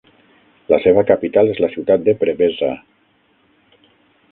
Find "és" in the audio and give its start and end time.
1.51-1.61